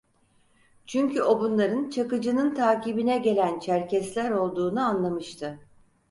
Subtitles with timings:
[0.85, 5.59] Çünkü o bunların Çakıcı'nın takibine gelen Çerkesler olduğunu anlamıştı.